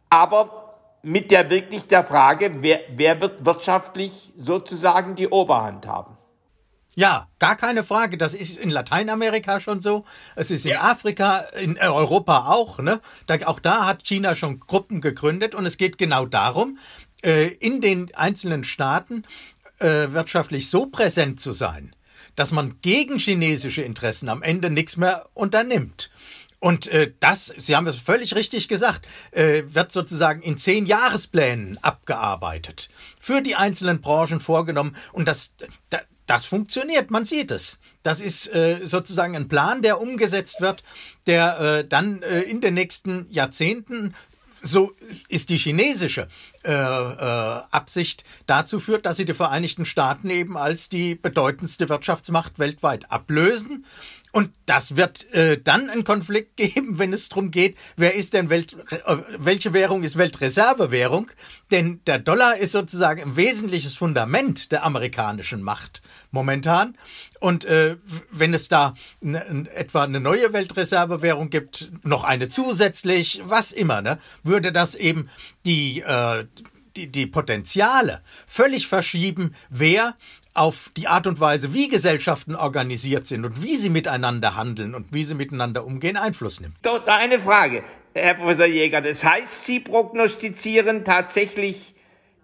[0.10, 0.63] aber
[1.04, 6.18] mit der wirklich der Frage, wer, wer wird wirtschaftlich sozusagen die Oberhand haben.
[6.96, 8.18] Ja, gar keine Frage.
[8.18, 10.06] Das ist in Lateinamerika schon so.
[10.36, 10.82] Es ist in ja.
[10.82, 12.80] Afrika, in Europa auch.
[12.80, 13.02] Ne?
[13.26, 16.78] Da, auch da hat China schon Gruppen gegründet und es geht genau darum,
[17.24, 19.24] äh, in den einzelnen Staaten
[19.80, 21.96] äh, wirtschaftlich so präsent zu sein,
[22.36, 26.12] dass man gegen chinesische Interessen am Ende nichts mehr unternimmt.
[26.64, 31.78] Und äh, das, Sie haben es völlig richtig gesagt, äh, wird sozusagen in zehn Jahresplänen
[31.82, 34.96] abgearbeitet, für die einzelnen Branchen vorgenommen.
[35.12, 35.56] Und das,
[36.26, 37.80] das funktioniert, man sieht es.
[38.02, 40.86] Das ist äh, sozusagen ein Plan, der umgesetzt wird,
[41.28, 44.16] der äh, dann äh, in den nächsten Jahrzehnten
[44.66, 44.94] so
[45.28, 46.30] ist die chinesische
[46.64, 52.58] äh, äh, Absicht dazu führt, dass sie die Vereinigten Staaten eben als die bedeutendste Wirtschaftsmacht
[52.58, 53.84] weltweit ablösen
[54.34, 58.50] und das wird äh, dann einen Konflikt geben, wenn es darum geht, wer ist denn
[58.50, 61.30] Welt, äh, welche Währung ist Weltreservewährung?
[61.70, 66.98] Denn der Dollar ist sozusagen ein wesentliches Fundament der amerikanischen Macht momentan.
[67.40, 67.98] Und äh,
[68.32, 74.18] wenn es da ne, etwa eine neue Weltreservewährung gibt, noch eine zusätzlich, was immer, ne,
[74.42, 75.30] würde das eben
[75.64, 76.46] die äh,
[76.96, 80.16] die, die Potenziale völlig verschieben, wer
[80.54, 85.12] auf die Art und Weise, wie Gesellschaften organisiert sind und wie sie miteinander handeln und
[85.12, 86.76] wie sie miteinander umgehen, Einfluss nimmt.
[86.82, 89.02] Da eine Frage, Herr Professor Jäger.
[89.02, 91.96] Das heißt, Sie prognostizieren tatsächlich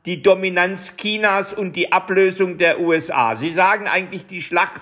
[0.05, 3.35] die Dominanz Chinas und die Ablösung der USA.
[3.35, 4.81] Sie sagen eigentlich, die Schlacht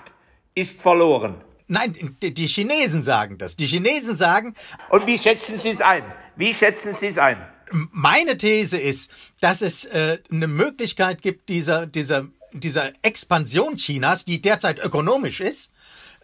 [0.54, 1.36] ist verloren.
[1.66, 3.56] Nein, die Chinesen sagen das.
[3.56, 4.54] Die Chinesen sagen.
[4.88, 6.02] Und wie schätzen Sie es ein?
[6.36, 7.36] Wie schätzen Sie es ein?
[7.70, 12.28] Meine These ist, dass es äh, eine Möglichkeit gibt, dieser, dieser
[12.60, 15.70] dieser Expansion Chinas, die derzeit ökonomisch ist,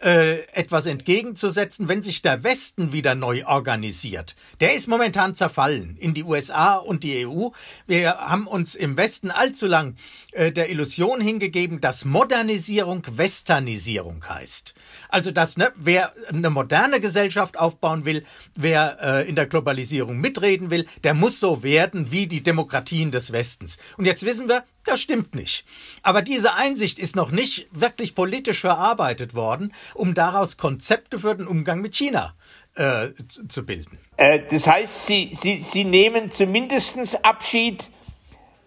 [0.01, 4.35] äh, etwas entgegenzusetzen, wenn sich der Westen wieder neu organisiert.
[4.59, 7.49] Der ist momentan zerfallen in die USA und die EU.
[7.87, 9.95] Wir haben uns im Westen allzu lang
[10.33, 14.75] äh, der Illusion hingegeben, dass Modernisierung Westernisierung heißt.
[15.09, 20.71] Also dass ne, wer eine moderne Gesellschaft aufbauen will, wer äh, in der Globalisierung mitreden
[20.71, 23.77] will, der muss so werden wie die Demokratien des Westens.
[23.97, 25.65] Und jetzt wissen wir, das stimmt nicht.
[26.03, 31.47] Aber diese Einsicht ist noch nicht wirklich politisch verarbeitet worden, um daraus Konzepte für den
[31.47, 32.33] Umgang mit China
[32.75, 33.07] äh,
[33.47, 33.99] zu bilden.
[34.17, 37.89] Äh, das heißt, Sie, Sie, Sie nehmen zumindest Abschied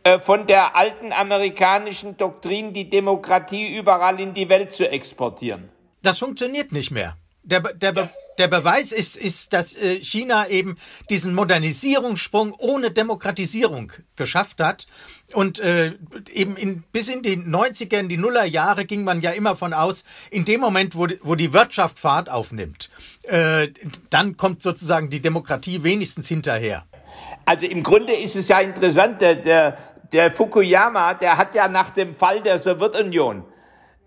[0.04, 5.68] äh, von der alten amerikanischen Doktrin, die Demokratie überall in die Welt zu exportieren.
[6.02, 7.16] Das funktioniert nicht mehr.
[7.42, 8.10] Der, der, ja.
[8.36, 10.76] der Beweis ist, ist, dass äh, China eben
[11.08, 14.86] diesen Modernisierungssprung ohne Demokratisierung geschafft hat.
[15.32, 15.92] Und äh,
[16.32, 20.04] eben in, bis in die 90er, in die Nullerjahre ging man ja immer von aus,
[20.30, 22.90] in dem Moment, wo, wo die Wirtschaft Fahrt aufnimmt,
[23.24, 23.68] äh,
[24.10, 26.84] dann kommt sozusagen die Demokratie wenigstens hinterher.
[27.44, 29.78] Also im Grunde ist es ja interessant, der, der,
[30.12, 33.44] der Fukuyama, der hat ja nach dem Fall der Sowjetunion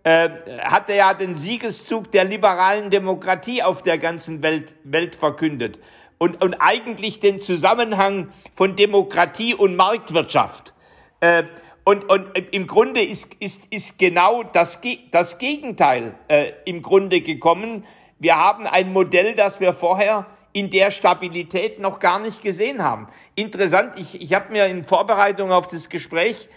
[0.04, 0.30] äh,
[0.62, 5.80] hatte ja den Siegeszug der liberalen Demokratie auf der ganzen Welt, Welt verkündet
[6.18, 10.74] und, und eigentlich den Zusammenhang von Demokratie und Marktwirtschaft.
[11.20, 11.44] Äh,
[11.84, 14.80] und, und im Grunde ist, ist, ist genau das,
[15.12, 17.86] das Gegenteil äh, im Grunde gekommen.
[18.20, 23.08] Wir haben ein Modell, das wir vorher in der Stabilität noch gar nicht gesehen haben.
[23.36, 26.50] Interessant, ich, ich habe mir in Vorbereitung auf das Gespräch,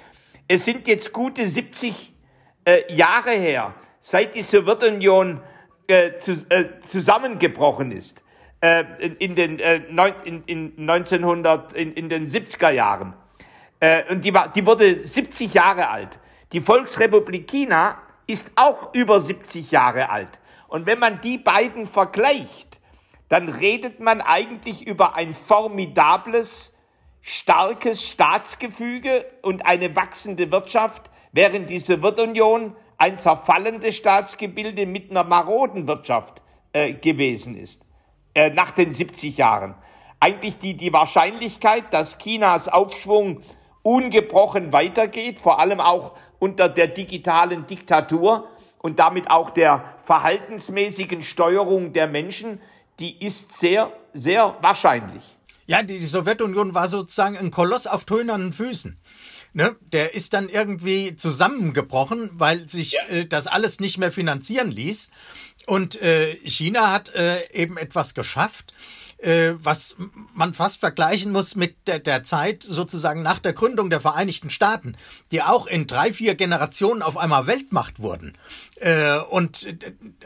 [0.47, 2.14] es sind jetzt gute 70
[2.65, 5.41] äh, Jahre her, seit die Sowjetunion
[5.87, 8.23] äh, zu, äh, zusammengebrochen ist,
[8.61, 8.85] äh,
[9.19, 13.15] in, den, äh, neun, in, in 1900, in, in den 70er Jahren.
[13.81, 16.19] Äh, und die, war, die wurde 70 Jahre alt.
[16.53, 20.39] Die Volksrepublik China ist auch über 70 Jahre alt.
[20.69, 22.79] Und wenn man die beiden vergleicht,
[23.29, 26.73] dann redet man eigentlich über ein formidables,
[27.21, 35.87] starkes Staatsgefüge und eine wachsende Wirtschaft, während die Sowjetunion ein zerfallendes Staatsgebilde mit einer maroden
[35.87, 36.41] Wirtschaft
[36.73, 37.83] äh, gewesen ist,
[38.35, 39.75] äh, nach den 70 Jahren.
[40.21, 43.43] Eigentlich die, die Wahrscheinlichkeit, dass Chinas Aufschwung
[43.83, 51.93] ungebrochen weitergeht, vor allem auch unter der digitalen Diktatur und damit auch der verhaltensmäßigen Steuerung
[51.93, 52.61] der Menschen,
[53.01, 55.37] die ist sehr, sehr wahrscheinlich.
[55.67, 58.99] Ja, die, die Sowjetunion war sozusagen ein Koloss auf tönernen Füßen.
[59.57, 63.03] Ne, der ist dann irgendwie zusammengebrochen, weil sich ja.
[63.07, 65.11] äh, das alles nicht mehr finanzieren ließ.
[65.67, 68.75] Und äh, China hat äh, eben etwas geschafft,
[69.19, 69.97] äh, was
[70.35, 74.97] man fast vergleichen muss mit der, der Zeit sozusagen nach der Gründung der Vereinigten Staaten,
[75.31, 78.37] die auch in drei, vier Generationen auf einmal Weltmacht wurden.
[78.81, 79.67] Äh, und,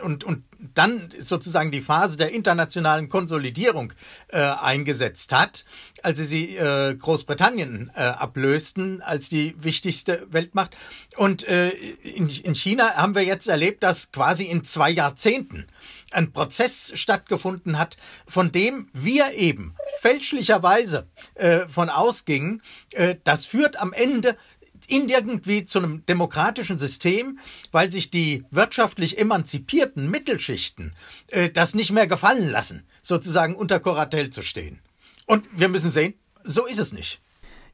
[0.02, 3.92] und, und dann sozusagen die Phase der internationalen Konsolidierung
[4.28, 5.64] äh, eingesetzt hat,
[6.02, 10.76] als sie äh, Großbritannien äh, ablösten als die wichtigste Weltmacht.
[11.16, 15.66] Und äh, in, in China haben wir jetzt erlebt, dass quasi in zwei Jahrzehnten
[16.10, 23.76] ein Prozess stattgefunden hat, von dem wir eben fälschlicherweise äh, von ausgingen, äh, das führt
[23.76, 24.36] am Ende
[24.86, 27.38] in irgendwie zu einem demokratischen System,
[27.72, 30.94] weil sich die wirtschaftlich emanzipierten Mittelschichten
[31.28, 34.80] äh, das nicht mehr gefallen lassen, sozusagen unter Koratell zu stehen.
[35.26, 36.14] Und wir müssen sehen,
[36.44, 37.20] so ist es nicht.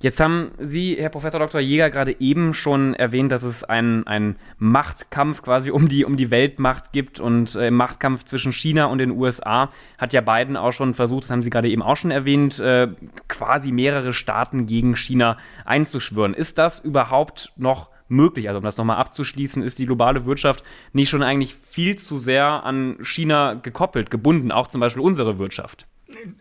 [0.01, 1.61] Jetzt haben Sie, Herr Professor Dr.
[1.61, 6.93] Jäger, gerade eben schon erwähnt, dass es einen, Machtkampf quasi um die, um die Weltmacht
[6.93, 10.95] gibt und äh, im Machtkampf zwischen China und den USA hat ja Biden auch schon
[10.95, 12.89] versucht, das haben Sie gerade eben auch schon erwähnt, äh,
[13.29, 16.35] quasi mehrere Staaten gegen China einzuschwören.
[16.35, 18.49] Ist das überhaupt noch möglich?
[18.49, 22.65] Also um das nochmal abzuschließen, ist die globale Wirtschaft nicht schon eigentlich viel zu sehr
[22.65, 25.87] an China gekoppelt, gebunden, auch zum Beispiel unsere Wirtschaft?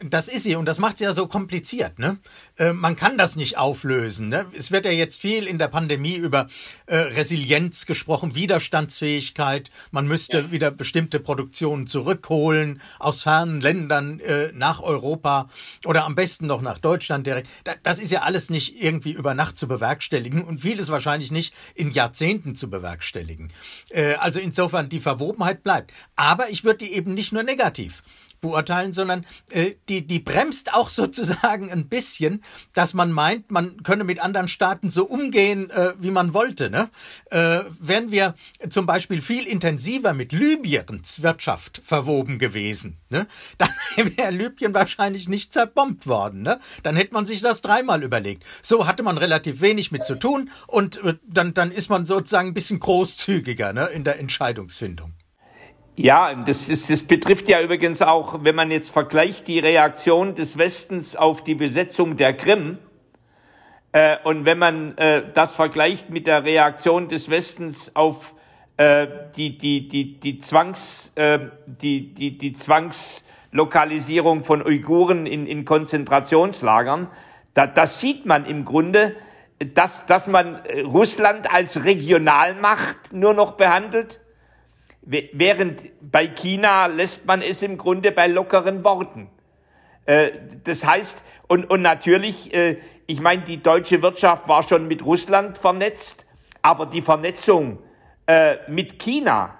[0.01, 1.99] Das ist sie und das macht es ja so kompliziert.
[1.99, 2.17] Ne?
[2.57, 4.29] Äh, man kann das nicht auflösen.
[4.29, 4.45] Ne?
[4.57, 6.47] Es wird ja jetzt viel in der Pandemie über
[6.85, 9.71] äh, Resilienz gesprochen, Widerstandsfähigkeit.
[9.91, 10.51] Man müsste ja.
[10.51, 15.49] wieder bestimmte Produktionen zurückholen aus fernen Ländern äh, nach Europa
[15.85, 17.47] oder am besten noch nach Deutschland direkt.
[17.63, 21.53] Da, das ist ja alles nicht irgendwie über Nacht zu bewerkstelligen und vieles wahrscheinlich nicht
[21.75, 23.51] in Jahrzehnten zu bewerkstelligen.
[23.89, 25.93] Äh, also insofern die Verwobenheit bleibt.
[26.15, 28.03] Aber ich würde die eben nicht nur negativ
[28.43, 32.43] beurteilen, sondern äh, die, die bremst auch sozusagen ein bisschen,
[32.75, 36.69] dass man meint, man könne mit anderen Staaten so umgehen, äh, wie man wollte.
[36.69, 36.89] Ne?
[37.31, 38.35] Äh, wären wir
[38.69, 43.25] zum Beispiel viel intensiver mit Libyens Wirtschaft verwoben gewesen, ne?
[43.57, 46.43] dann wäre Libyen wahrscheinlich nicht zerbombt worden.
[46.43, 46.59] Ne?
[46.83, 48.43] Dann hätte man sich das dreimal überlegt.
[48.61, 52.49] So hatte man relativ wenig mit zu tun und äh, dann, dann ist man sozusagen
[52.49, 55.13] ein bisschen großzügiger ne, in der Entscheidungsfindung.
[55.95, 60.57] Ja, das, ist, das betrifft ja übrigens auch, wenn man jetzt vergleicht die Reaktion des
[60.57, 62.79] Westens auf die Besetzung der Krim
[63.91, 68.33] äh, und wenn man äh, das vergleicht mit der Reaktion des Westens auf
[68.77, 69.05] äh,
[69.37, 77.07] die, die, die, die, Zwangs, äh, die, die, die Zwangslokalisierung von Uiguren in, in Konzentrationslagern,
[77.53, 79.15] da, das sieht man im Grunde,
[79.75, 84.21] dass, dass man Russland als Regionalmacht nur noch behandelt
[85.05, 89.29] Während bei China lässt man es im Grunde bei lockeren Worten.
[90.05, 90.31] Äh,
[90.63, 95.57] das heißt, und, und natürlich, äh, ich meine, die deutsche Wirtschaft war schon mit Russland
[95.57, 96.25] vernetzt,
[96.61, 97.79] aber die Vernetzung
[98.27, 99.57] äh, mit China,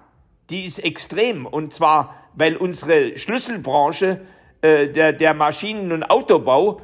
[0.49, 1.45] die ist extrem.
[1.45, 4.21] Und zwar, weil unsere Schlüsselbranche,
[4.61, 6.79] der, der Maschinen- und Autobau,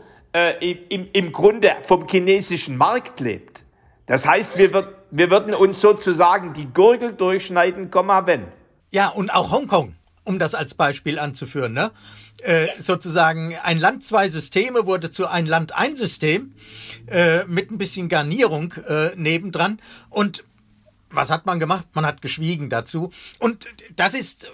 [0.60, 3.63] im, im Grunde vom chinesischen Markt lebt.
[4.10, 8.48] Das heißt, wir, wird, wir würden uns sozusagen die Gurgel durchschneiden, wenn.
[8.89, 9.93] Ja, und auch Hongkong,
[10.24, 11.91] um das als Beispiel anzuführen, ne?
[12.41, 16.56] Äh, sozusagen ein Land zwei Systeme wurde zu ein Land ein System
[17.08, 20.43] äh, mit ein bisschen Garnierung äh, nebendran und
[21.12, 21.86] was hat man gemacht?
[21.93, 23.10] Man hat geschwiegen dazu.
[23.39, 24.52] Und das ist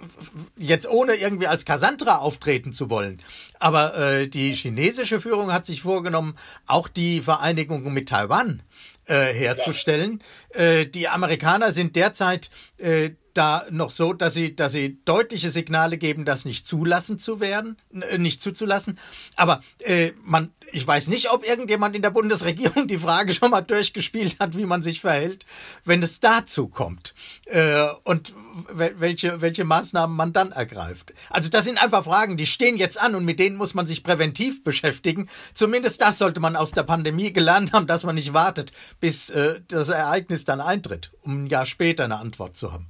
[0.56, 3.22] jetzt ohne irgendwie als Cassandra auftreten zu wollen.
[3.60, 8.62] Aber äh, die chinesische Führung hat sich vorgenommen, auch die Vereinigung mit Taiwan
[9.06, 10.22] äh, herzustellen.
[10.54, 10.62] Ja.
[10.62, 15.98] Äh, die Amerikaner sind derzeit äh, da noch so, dass sie, dass sie deutliche Signale
[15.98, 19.00] geben, das nicht zulassen zu werden, äh, nicht zuzulassen.
[19.36, 23.62] Aber äh, man, ich weiß nicht, ob irgendjemand in der Bundesregierung die Frage schon mal
[23.62, 25.46] durchgespielt hat, wie man sich verhält,
[25.84, 27.14] wenn es dazu kommt
[27.46, 28.34] äh, und
[28.72, 31.14] welche welche Maßnahmen man dann ergreift.
[31.30, 34.04] Also das sind einfach Fragen, die stehen jetzt an und mit denen muss man sich
[34.04, 35.28] präventiv beschäftigen.
[35.54, 39.62] Zumindest das sollte man aus der Pandemie gelernt haben, dass man nicht wartet, bis äh,
[39.68, 42.90] das Ereignis dann eintritt, um ein Jahr später eine Antwort zu haben.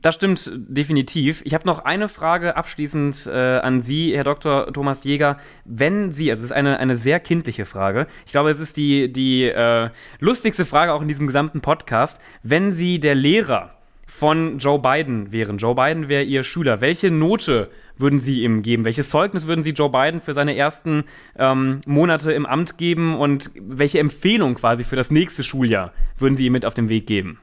[0.00, 1.42] Das stimmt definitiv.
[1.44, 4.72] Ich habe noch eine Frage abschließend äh, an Sie, Herr Dr.
[4.72, 5.36] Thomas Jäger.
[5.64, 9.12] Wenn Sie, also es ist eine, eine sehr kindliche Frage, ich glaube, es ist die,
[9.12, 12.22] die äh, lustigste Frage auch in diesem gesamten Podcast.
[12.42, 13.74] Wenn Sie der Lehrer
[14.06, 18.84] von Joe Biden wären, Joe Biden wäre Ihr Schüler, welche Note würden Sie ihm geben?
[18.86, 21.04] Welches Zeugnis würden Sie Joe Biden für seine ersten
[21.38, 26.46] ähm, Monate im Amt geben und welche Empfehlung quasi für das nächste Schuljahr würden Sie
[26.46, 27.40] ihm mit auf den Weg geben?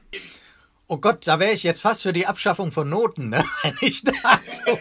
[0.92, 3.44] Oh Gott, da wäre ich jetzt fast für die Abschaffung von Noten, ne?
[3.62, 4.76] wenn ich dazu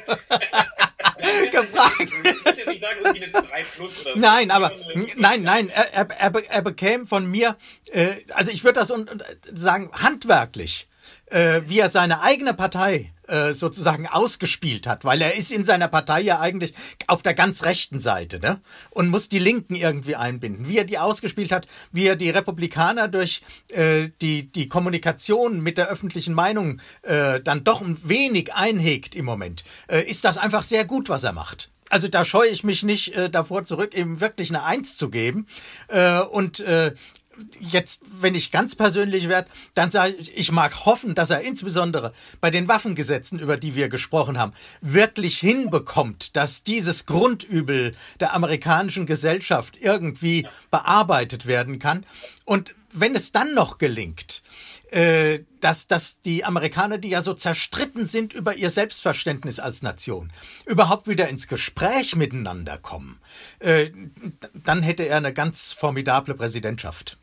[1.52, 2.12] gefragt.
[4.16, 4.72] Nein, aber
[5.18, 7.58] nein, nein, er, er, er, bekäme von mir,
[7.92, 10.88] äh, also ich würde das und, und sagen, handwerklich,
[11.28, 15.88] äh, wie er seine eigene Partei äh, sozusagen ausgespielt hat, weil er ist in seiner
[15.88, 16.74] Partei ja eigentlich
[17.08, 18.60] auf der ganz rechten Seite ne?
[18.90, 20.68] und muss die Linken irgendwie einbinden.
[20.68, 25.78] Wie er die ausgespielt hat, wie er die Republikaner durch äh, die, die Kommunikation mit
[25.78, 30.64] der öffentlichen Meinung äh, dann doch ein wenig einhegt im Moment, äh, ist das einfach
[30.64, 31.70] sehr gut, was er macht.
[31.90, 35.48] Also da scheue ich mich nicht äh, davor zurück, ihm wirklich eine Eins zu geben.
[35.88, 36.94] Äh, und äh,
[37.60, 42.14] jetzt, wenn ich ganz persönlich werde, dann sage ich, ich mag hoffen, dass er insbesondere
[42.42, 49.06] bei den Waffengesetzen, über die wir gesprochen haben, wirklich hinbekommt, dass dieses Grundübel der amerikanischen
[49.06, 52.06] Gesellschaft irgendwie bearbeitet werden kann.
[52.46, 54.42] Und wenn es dann noch gelingt,
[54.92, 60.32] äh, dass, dass die Amerikaner, die ja so zerstritten sind über ihr Selbstverständnis als Nation,
[60.66, 63.20] überhaupt wieder ins Gespräch miteinander kommen,
[63.60, 63.92] äh,
[64.54, 67.18] dann hätte er eine ganz formidable Präsidentschaft.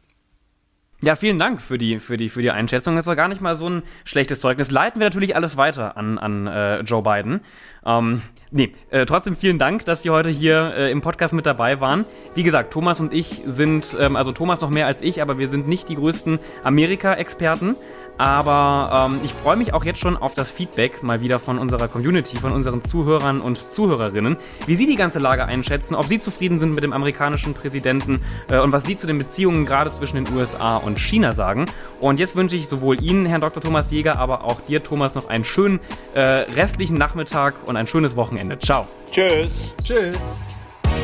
[1.06, 2.96] Ja, vielen Dank für die, für die, für die Einschätzung.
[2.96, 4.72] Das war gar nicht mal so ein schlechtes Zeugnis.
[4.72, 7.42] Leiten wir natürlich alles weiter an, an äh, Joe Biden.
[7.86, 11.80] Ähm, nee, äh, trotzdem vielen Dank, dass Sie heute hier äh, im Podcast mit dabei
[11.80, 12.06] waren.
[12.34, 15.48] Wie gesagt, Thomas und ich sind, ähm, also Thomas noch mehr als ich, aber wir
[15.48, 17.76] sind nicht die größten Amerika-Experten.
[18.18, 21.88] Aber ähm, ich freue mich auch jetzt schon auf das Feedback mal wieder von unserer
[21.88, 26.58] Community, von unseren Zuhörern und Zuhörerinnen, wie sie die ganze Lage einschätzen, ob sie zufrieden
[26.58, 30.34] sind mit dem amerikanischen Präsidenten äh, und was sie zu den Beziehungen gerade zwischen den
[30.34, 31.66] USA und China sagen.
[32.00, 33.62] Und jetzt wünsche ich sowohl Ihnen, Herrn Dr.
[33.62, 35.80] Thomas Jäger, aber auch dir, Thomas, noch einen schönen
[36.14, 38.58] äh, restlichen Nachmittag und ein schönes Wochenende.
[38.58, 38.86] Ciao.
[39.10, 39.74] Tschüss.
[39.82, 40.38] Tschüss.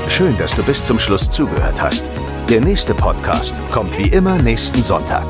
[0.08, 2.04] Schön, dass du bis zum Schluss zugehört hast.
[2.48, 5.24] Der nächste Podcast kommt wie immer nächsten Sonntag.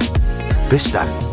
[0.68, 1.31] Bis dann.